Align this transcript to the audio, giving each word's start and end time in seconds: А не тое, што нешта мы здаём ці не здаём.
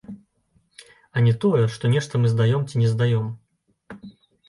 А 1.15 1.23
не 1.27 1.35
тое, 1.45 1.61
што 1.75 1.93
нешта 1.95 2.13
мы 2.25 2.35
здаём 2.35 2.61
ці 2.69 2.75
не 2.85 2.89
здаём. 2.97 3.33